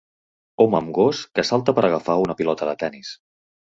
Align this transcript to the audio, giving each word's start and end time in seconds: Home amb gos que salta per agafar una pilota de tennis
Home 0.65 0.79
amb 0.79 0.93
gos 0.99 1.21
que 1.37 1.47
salta 1.51 1.79
per 1.81 1.87
agafar 1.89 2.19
una 2.25 2.41
pilota 2.43 2.73
de 2.75 2.79
tennis 2.85 3.19